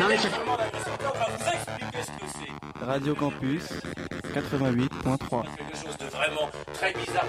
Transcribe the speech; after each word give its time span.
Non, 0.00 0.08
mais 0.08 0.16
ça- 0.16 0.28
Radio 2.84 3.14
Campus 3.14 3.62
88.3. 4.34 5.44
quelque 5.56 5.76
chose 5.76 5.96
de 5.98 6.06
vraiment 6.06 6.50
très 6.74 6.92
bizarre. 6.92 7.26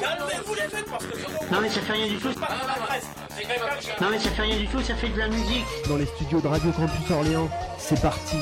Calmez-vous 0.00 0.54
les 0.54 0.62
mecs 0.62 0.84
parce 0.90 1.06
que 1.06 1.52
Non 1.54 1.60
mais 1.62 1.68
ça 1.70 1.80
fait 1.80 1.92
rien 1.92 2.06
du 2.08 2.16
tout. 2.18 2.32
pas 2.34 2.48
dans 2.48 2.66
la 2.66 2.74
presse. 2.86 3.06
C'est 3.30 3.44
quelqu'un 3.46 3.76
qui 3.80 4.02
Non 4.02 4.10
mais 4.10 4.18
ça 4.18 4.30
fait 4.30 4.42
rien 4.42 4.56
du 4.58 4.66
tout, 4.68 4.80
ça 4.82 4.94
fait 4.94 5.08
de 5.08 5.18
la 5.18 5.28
musique. 5.28 5.64
Dans 5.88 5.96
les 5.96 6.06
studios 6.06 6.40
de 6.40 6.48
Radio 6.48 6.70
Campus 6.72 7.10
Orléans, 7.10 7.48
c'est 7.78 8.00
parti. 8.02 8.36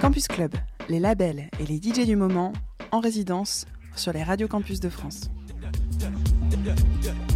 Campus 0.00 0.28
Club, 0.28 0.54
les 0.88 1.00
labels 1.00 1.48
et 1.60 1.66
les 1.66 1.76
DJ 1.80 2.06
du 2.06 2.16
moment 2.16 2.52
en 2.92 3.00
résidence 3.00 3.66
sur 3.96 4.12
les 4.12 4.22
radios 4.22 4.48
campus 4.48 4.80
de 4.80 4.88
France. 4.88 5.30
It's 6.66 7.27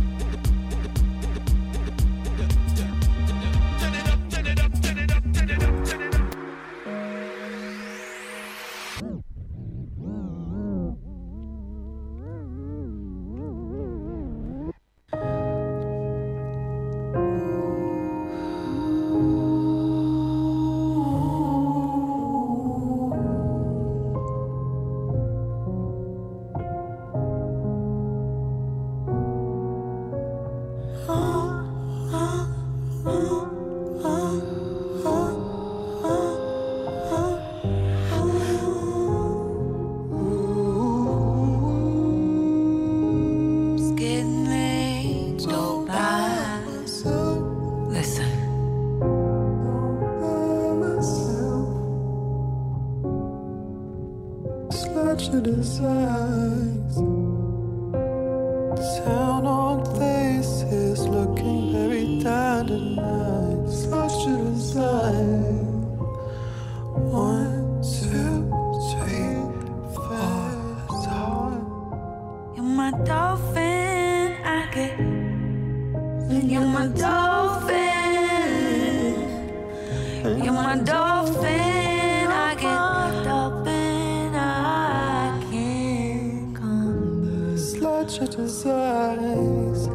You're 80.24 80.52
my 80.52 80.76
dolphin, 80.78 82.30
I 82.30 82.54
get. 82.54 83.24
Dolphin, 83.24 84.34
I 84.36 85.44
can't 85.50 86.54
come. 86.54 87.58
Such 87.58 88.20
a 88.20 88.26
disguise. 88.28 89.88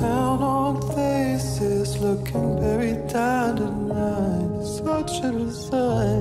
Town 0.00 0.42
on 0.42 0.80
faces 0.94 1.98
looking 1.98 2.58
very 2.58 2.94
tired 3.08 3.58
tonight. 3.58 4.64
Such 4.64 5.20
a 5.22 5.30
design. 5.30 6.17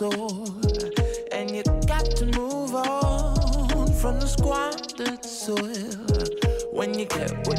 And 0.00 1.50
you 1.50 1.64
got 1.88 2.04
to 2.18 2.26
move 2.26 2.72
on 2.72 3.92
from 3.94 4.20
the 4.20 4.28
squandered 4.28 5.24
soil. 5.24 5.58
When 6.72 6.96
you 6.96 7.06
get 7.06 7.32
what 7.48 7.57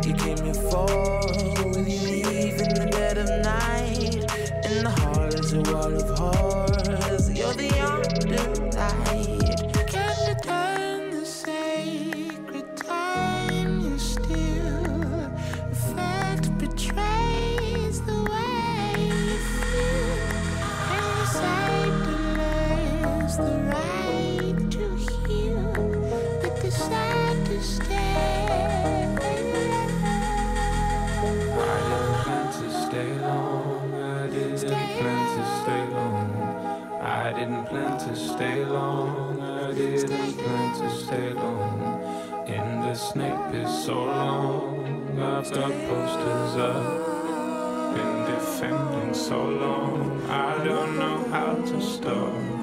I've 45.52 45.88
posters 45.88 46.58
up. 46.58 47.96
Been 47.96 48.26
defending 48.26 49.14
so 49.16 49.46
long. 49.46 50.22
I 50.30 50.64
don't 50.64 50.96
know 50.96 51.24
how 51.32 51.56
to 51.56 51.82
stop. 51.82 52.59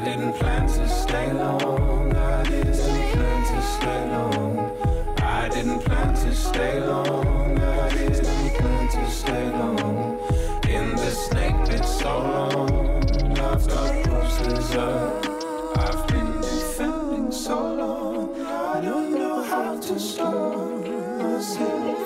I 0.00 0.02
didn't 0.02 0.32
plan 0.32 0.66
to 0.66 0.88
stay 0.88 1.30
long. 1.30 2.16
I 2.16 2.42
didn't 2.44 2.72
plan 2.72 3.44
to 3.44 3.62
stay 3.62 4.10
long. 4.10 5.16
I 5.18 5.48
didn't 5.50 5.80
plan 5.80 6.14
to 6.14 6.34
stay 6.34 6.80
long. 6.80 7.58
I 7.58 7.88
didn't 7.90 8.54
plan 8.54 8.88
to 8.88 9.10
stay 9.10 9.50
long. 9.50 10.18
In 10.70 10.96
the 10.96 11.10
snake 11.10 11.68
pit 11.68 11.84
so 11.84 12.18
long. 12.18 12.70
I've 13.40 13.68
got 13.68 14.04
bruises 14.04 14.74
up. 14.74 15.26
I've 15.76 16.08
been 16.08 16.40
defending 16.40 17.30
so 17.30 17.58
long. 17.74 18.40
I 18.40 18.80
don't 18.80 19.12
know 19.12 19.42
how 19.42 19.78
to 19.78 20.00
slow 20.00 20.78
myself. 21.18 21.99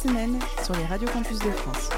Semaine 0.00 0.38
sur 0.64 0.74
les 0.76 0.86
radios 0.86 1.08
campus 1.08 1.38
de 1.38 1.50
France. 1.50 1.90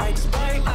Like 0.00 0.16
Spain. 0.16 0.69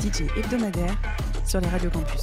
DJ 0.00 0.22
hebdomadaire 0.36 0.96
sur 1.44 1.60
les 1.60 1.68
radios 1.68 1.90
campus. 1.90 2.22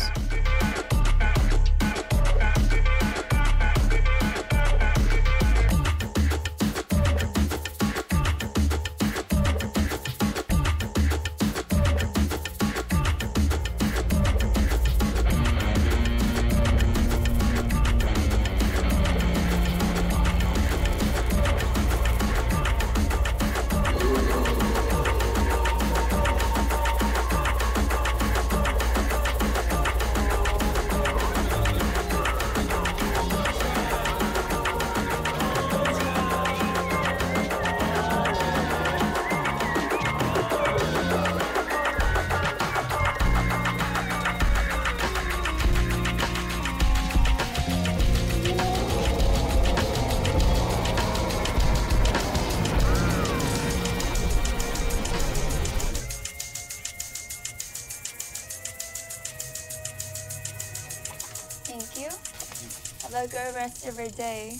Rest 63.66 63.88
every 63.88 64.09
day. 64.09 64.59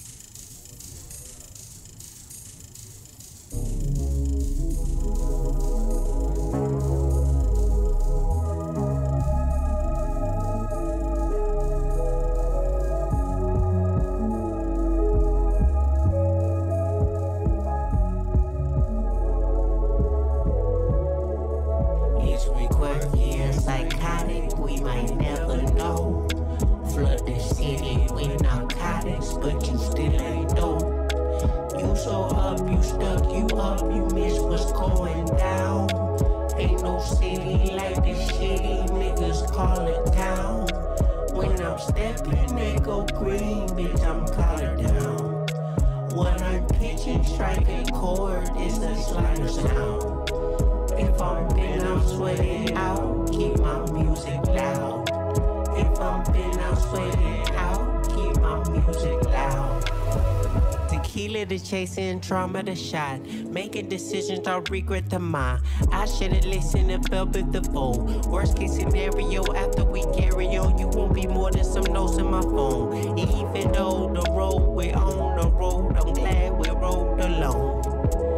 Chasing, 61.76 62.22
trauma 62.22 62.64
to 62.64 62.74
shot. 62.74 63.20
Making 63.50 63.90
decisions, 63.90 64.48
I 64.48 64.60
regret 64.70 65.10
the 65.10 65.20
mind. 65.20 65.62
I 65.92 66.06
should've 66.06 66.46
listened 66.46 66.88
to 66.90 67.10
Velvet 67.10 67.52
the 67.52 67.62
foe. 67.64 67.98
Worst 68.30 68.58
case 68.58 68.78
scenario, 68.78 69.44
after 69.54 69.84
we 69.84 70.02
carry 70.18 70.56
on, 70.56 70.78
you 70.78 70.88
won't 70.88 71.14
be 71.14 71.28
more 71.28 71.52
than 71.52 71.66
some 71.66 71.84
notes 71.92 72.16
in 72.16 72.32
my 72.32 72.40
phone. 72.40 73.20
Even 73.20 73.74
though 73.74 74.10
the 74.14 74.24
road 74.32 74.62
we're 74.62 74.96
on 74.96 75.36
the 75.38 75.52
road, 75.52 75.98
I'm 75.98 76.14
glad 76.14 76.54
we 76.54 76.70
rode 76.70 77.20
alone. 77.20 77.84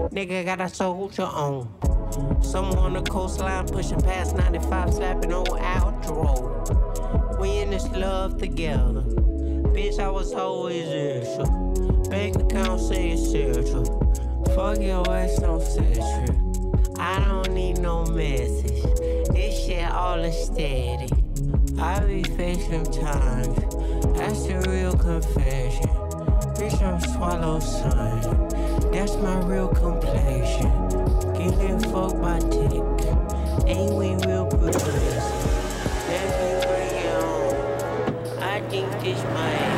Nigga 0.10 0.44
got 0.44 0.60
a 0.60 0.68
soldier 0.68 1.22
on. 1.22 1.70
Someone 2.42 2.80
on 2.80 2.94
the 2.94 3.04
coastline 3.04 3.68
pushing 3.68 4.02
past 4.02 4.36
95, 4.36 4.96
slapping 4.96 5.32
on 5.32 5.46
outro. 5.46 7.40
We 7.40 7.60
in 7.60 7.70
this 7.70 7.88
love 7.90 8.40
together. 8.40 9.04
Bitch, 9.78 10.00
I 10.00 10.10
was 10.10 10.34
always 10.34 10.88
extra. 10.88 11.57
Account 12.18 12.82
say 12.82 13.12
it's 13.12 13.22
essential. 13.22 13.86
Fuck 14.56 14.82
your 14.82 15.08
ass 15.08 15.40
on 15.44 15.62
session. 15.62 16.96
I 16.98 17.24
don't 17.24 17.54
need 17.54 17.78
no 17.78 18.06
message. 18.06 18.82
This 19.30 19.66
shit 19.66 19.88
all 19.92 20.30
steady. 20.32 21.10
I 21.80 22.00
be 22.00 22.24
facing 22.24 22.86
times. 22.86 23.56
That's 24.18 24.48
the 24.48 24.66
real 24.68 24.98
confession. 24.98 25.90
Bitch, 26.58 26.82
I'm 26.82 27.00
swallow 27.14 27.60
son. 27.60 28.50
That's 28.92 29.16
my 29.18 29.40
real 29.46 29.68
complexion. 29.68 30.72
Getting 31.34 31.80
fucked 31.92 32.20
by 32.20 32.40
tick. 32.40 32.82
Ain't 33.68 33.94
we 33.94 34.16
real 34.26 34.48
progressive? 34.48 35.22
Let 36.10 36.26
me 36.40 36.50
bring 36.66 36.94
it 36.98 37.14
on. 37.24 38.40
I 38.42 38.60
think 38.70 38.92
this 39.04 39.24
my 39.36 39.77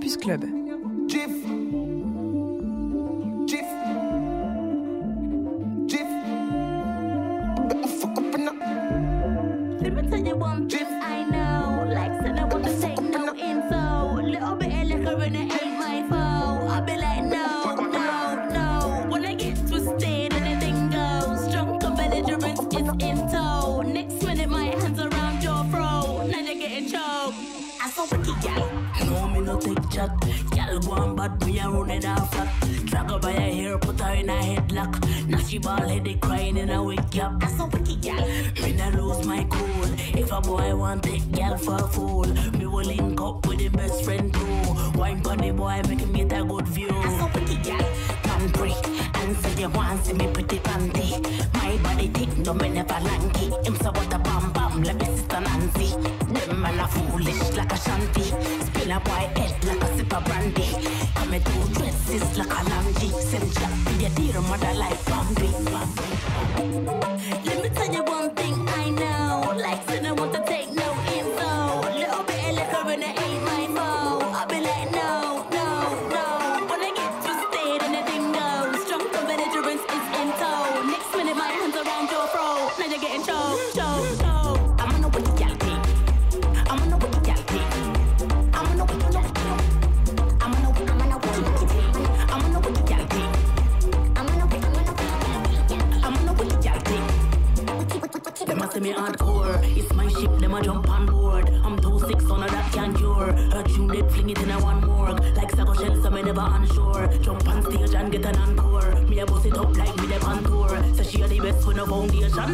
Campus 0.00 0.16
Club. 0.16 0.42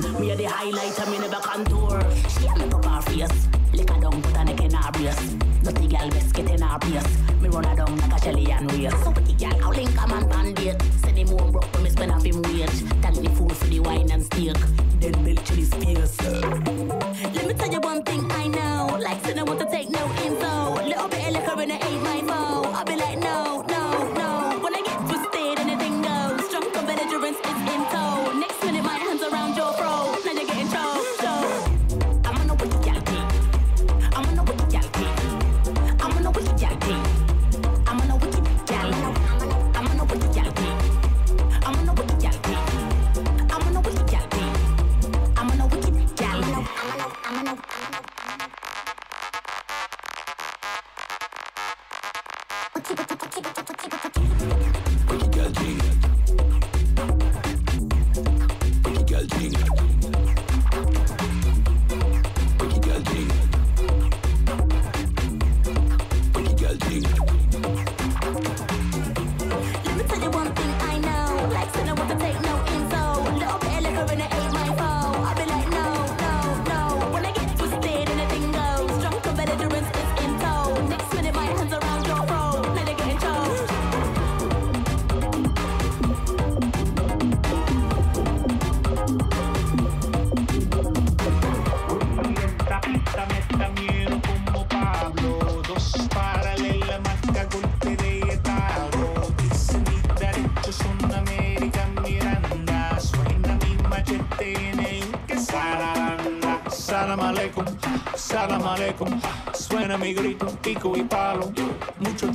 jam. 0.03 0.21
Me 0.21 0.35
the 0.35 0.45
highlighter, 0.45 1.11
me 1.11 1.19
never 1.19 1.41
contour. 1.41 2.01
She 2.31 2.47
a 2.47 2.59
make 2.59 2.75
up 2.75 2.85
her 2.85 3.03
face. 3.03 3.49
Lick 3.73 3.91
a 3.91 4.01
down, 4.01 4.23
put 4.23 4.37
a 4.37 4.45
neck 4.45 4.61
in 4.61 4.73
her 4.73 4.93
brace. 4.93 5.35
Dirty 5.63 5.89
girl, 5.89 6.11
biscuit 6.11 6.51
in 6.51 6.63
her 6.63 6.79
brace. 6.79 7.41
Me 7.41 7.49
run 7.49 7.65
her 7.65 7.77
down 7.77 7.97
like 7.99 8.21
a 8.21 8.25
jelly 8.25 8.51
and 8.51 8.71
waste. 8.73 9.03
So 9.05 9.13
pretty 9.13 9.35
girl, 9.35 9.59
how 9.61 9.73
link 9.73 10.03
a 10.03 10.09
man 10.09 10.29
bandit. 10.29 10.83
Send 11.03 11.19
him 11.19 11.29
home 11.29 11.53
broke, 11.53 11.71
but 11.73 11.83
me 11.83 11.91
spend 11.91 12.13
off 12.13 12.25
him 12.25 12.43
weight. 12.43 12.71
Thank 13.03 13.17
the 13.17 13.31
fool 13.31 13.51
for 13.51 13.67
the 13.67 13.81
wine 13.81 14.11
and 14.11 14.25
steak. 14.25 14.57
Then 15.01 15.25
build 15.25 15.45
to 15.45 15.53
his 15.55 15.73
face. 15.75 16.23
Let 16.23 17.47
me 17.47 17.55
tell 17.55 17.73
you 17.73 17.81
one 17.81 18.03
thing 18.03 18.31
I 18.31 18.49
know. 18.49 18.99
Like, 19.01 19.25
said 19.25 19.39
I 19.39 19.43
want 19.43 19.61
to 19.61 19.67
take 19.67 19.91
no 19.91 20.05
info. 20.25 20.66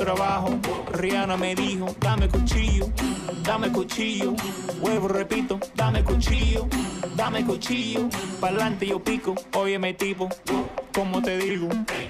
Trabajo. 0.01 0.49
Rihanna 0.93 1.37
me 1.37 1.53
dijo, 1.53 1.95
dame 1.99 2.27
cuchillo, 2.27 2.87
dame 3.43 3.71
cuchillo. 3.71 4.33
Huevo, 4.81 5.07
repito, 5.07 5.59
dame 5.75 6.03
cuchillo, 6.03 6.67
dame 7.15 7.45
cuchillo. 7.45 8.09
Pa'lante 8.39 8.87
yo 8.87 8.99
pico, 8.99 9.35
óyeme 9.55 9.93
tipo, 9.93 10.27
como 10.93 11.21
te 11.21 11.37
digo, 11.37 11.69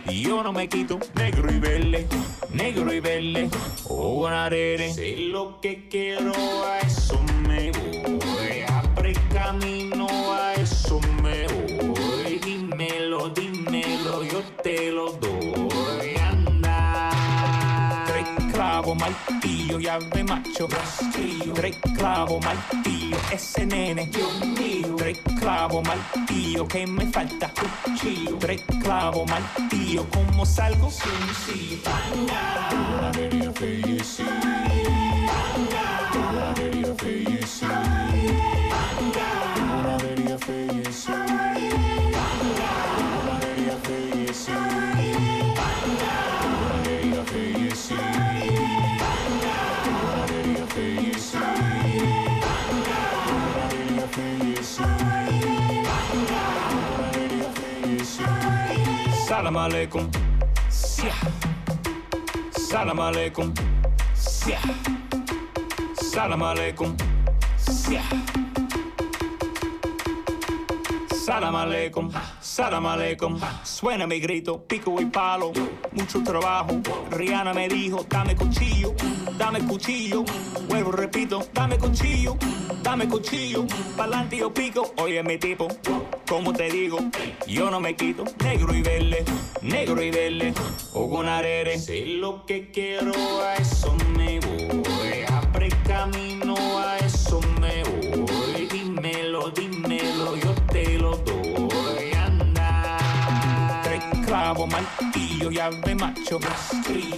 yo 0.10 0.42
no 0.42 0.54
me 0.54 0.70
quito. 0.70 1.00
Negro 1.16 1.52
y 1.52 1.60
verde, 1.60 2.08
negro 2.54 2.94
y 2.94 3.00
verde, 3.02 3.50
oh 3.90 4.26
arere. 4.26 4.94
Sé 4.94 5.18
lo 5.18 5.60
que 5.60 5.90
quiero, 5.90 6.32
a 6.66 6.80
eso 6.80 7.20
me 7.48 7.72
voy. 7.72 8.62
Abre 8.68 9.14
camino, 9.34 10.01
martillo, 19.12 19.80
llave 19.80 20.24
macho. 20.24 20.68
Rastrillo. 20.68 21.54
Tres 21.54 21.78
clavos, 21.96 22.44
martillo, 22.44 23.18
ese 23.32 23.66
nene. 23.66 24.08
Dios 24.08 24.46
mío. 24.46 24.96
Tres 24.98 25.20
clavos, 25.40 25.86
martillo, 25.86 26.68
que 26.68 26.88
me 26.88 27.06
falta. 27.08 27.52
Cuchillo. 27.86 28.38
Tres 28.38 28.62
clavos, 28.82 29.30
martillo, 29.30 30.06
¿cómo 30.10 30.46
salgo? 30.46 30.90
Sencillo. 30.90 31.80
Anda. 31.86 32.72
Salam 59.42 59.58
alaikum. 59.58 60.06
Sia. 60.70 61.14
Salam 62.52 63.00
alaikum. 63.00 63.48
Sia. 64.14 64.60
Salam 65.98 66.44
alaikum. 66.44 66.96
Sia. 67.58 68.04
Salam 71.26 71.56
alaikum, 71.56 72.14
salam 72.52 72.86
alaikum. 72.86 73.40
Suena 73.64 74.06
mi 74.06 74.20
grito, 74.20 74.58
pico 74.68 75.00
y 75.00 75.06
palo, 75.06 75.54
mucho 75.94 76.22
trabajo. 76.22 76.82
Rihanna 77.10 77.54
me 77.54 77.70
dijo, 77.70 78.06
dame 78.10 78.36
cuchillo, 78.36 78.94
dame 79.38 79.60
cuchillo. 79.62 80.26
Huevo, 80.70 80.92
repito, 80.92 81.42
dame 81.54 81.78
cuchillo, 81.78 82.36
dame 82.84 83.08
cuchillo. 83.08 83.66
Pa'lante 83.96 84.38
yo 84.38 84.54
pico, 84.54 84.94
oye 84.98 85.24
mi 85.24 85.38
tipo, 85.38 85.70
como 86.28 86.52
te 86.52 86.70
digo, 86.70 86.98
yo 87.48 87.72
no 87.72 87.80
me 87.80 87.96
quito. 87.96 88.26
Negro 88.44 88.76
y 88.76 88.82
verde, 88.82 89.24
negro 89.62 90.02
y 90.02 90.12
verde, 90.12 90.54
o 90.94 91.10
con 91.10 91.30
arere. 91.30 91.80
Sé 91.80 92.06
lo 92.06 92.46
que 92.46 92.70
quiero, 92.70 93.14
a 93.46 93.56
eso 93.56 93.96
me 94.18 94.42
voy. 94.42 95.24
Abre 95.30 95.70
camino, 95.88 96.56
a 96.80 96.98
eso 96.98 97.40
me 97.62 97.84
voy. 97.84 98.68
Dímelo, 98.70 99.52
dímelo, 99.52 100.36
yo 100.36 100.54
te 100.70 100.98
lo 100.98 101.16
doy. 101.16 101.41
Martillo, 104.72 105.52
llave 105.52 105.96
macho. 105.96 106.40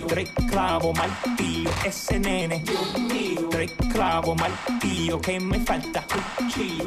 Tres 0.07 0.29
clavos, 0.49 0.97
martillo, 0.97 1.69
ese 1.85 2.19
nene. 2.19 2.63
Tres 3.51 3.71
clavos, 3.91 4.35
martillo, 4.37 5.21
que 5.21 5.39
me 5.39 5.59
falta. 5.59 6.05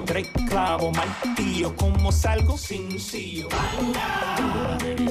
Tres 0.04 0.28
clavos, 0.48 0.94
martillo, 0.96 1.74
¿cómo 1.76 2.12
salgo? 2.12 2.58
Sencillo. 2.58 3.48
Anda. 3.78 5.05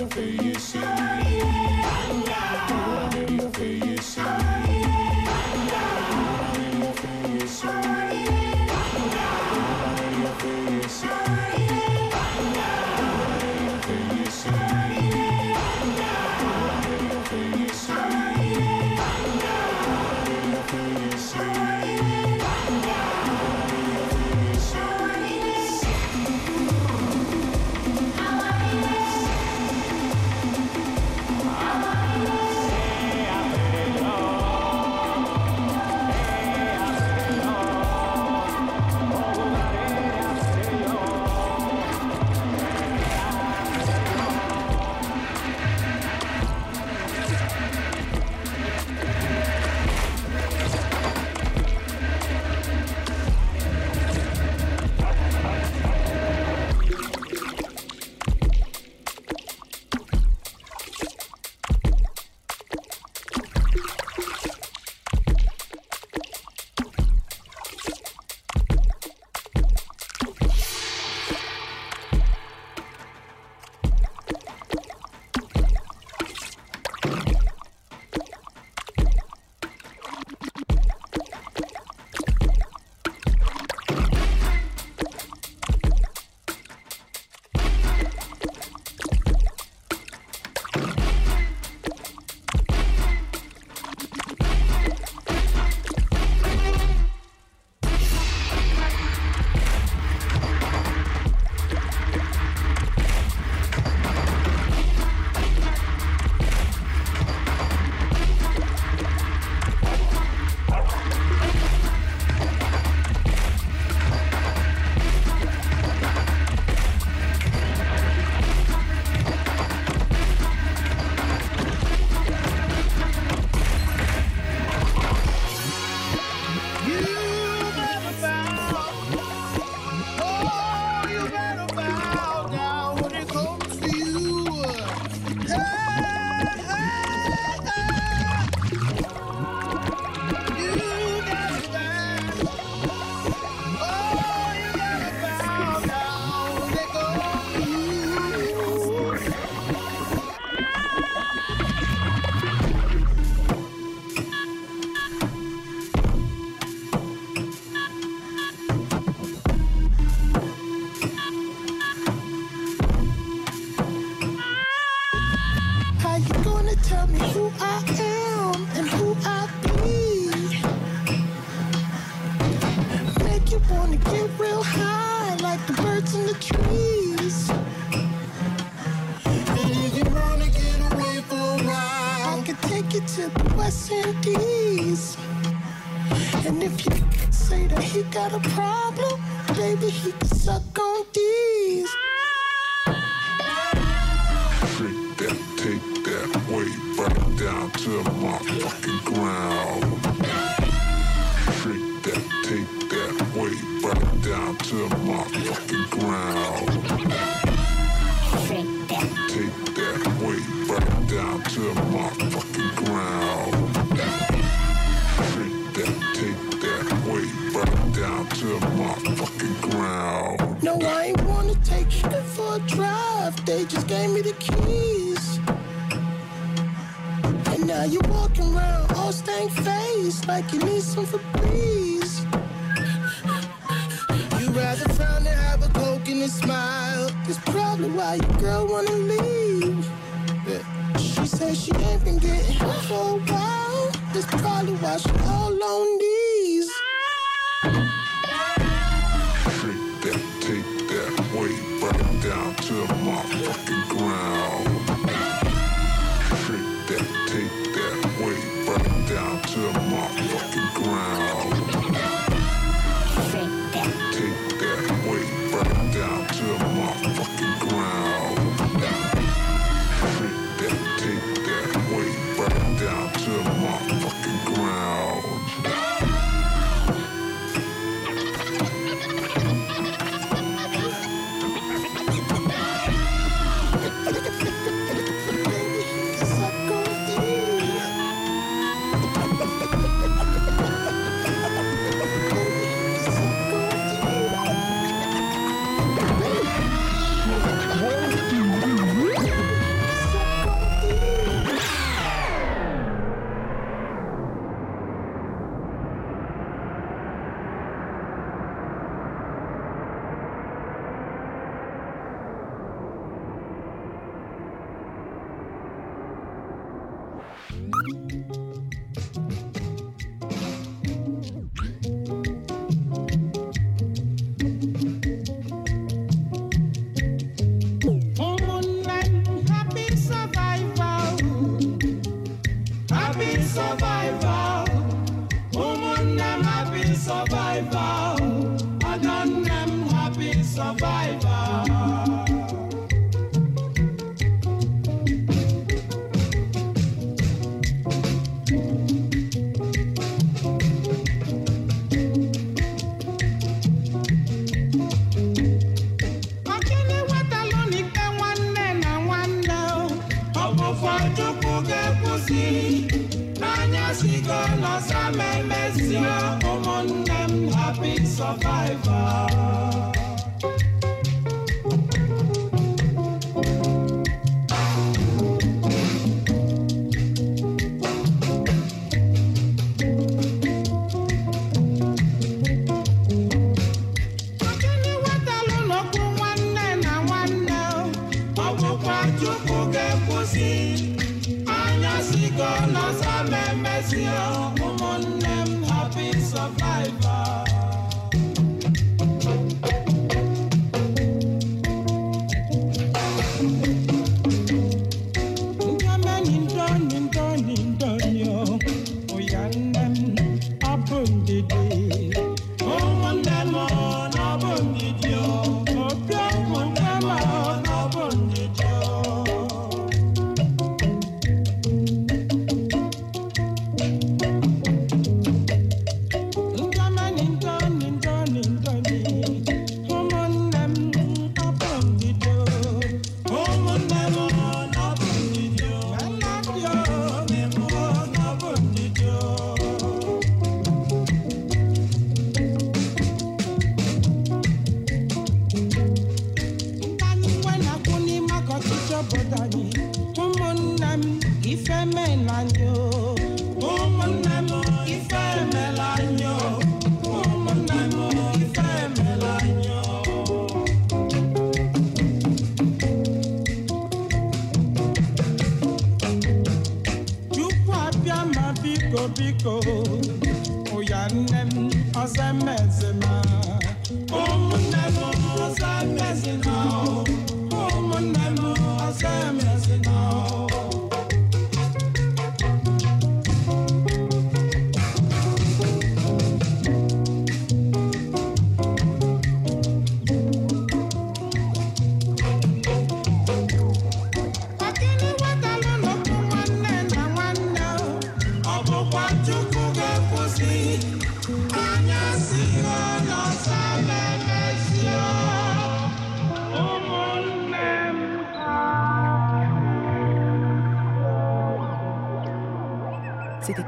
Like 230.35 230.51
you 230.51 230.59
need 230.59 230.81
some 230.83 231.05